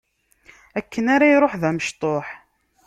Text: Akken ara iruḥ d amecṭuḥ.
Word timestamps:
Akken 0.79 1.05
ara 1.15 1.31
iruḥ 1.33 1.53
d 1.61 1.63
amecṭuḥ. 1.69 2.27